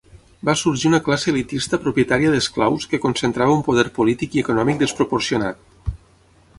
Va 0.47 0.53
sorgir 0.61 0.87
una 0.89 0.99
classe 1.07 1.29
elitista 1.33 1.79
propietària 1.83 2.33
d'esclaus 2.37 2.89
que 2.93 3.01
concentrava 3.05 3.57
un 3.59 3.63
poder 3.71 3.87
polític 4.01 4.35
i 4.39 4.45
econòmic 4.47 4.83
desproporcionat. 4.85 5.95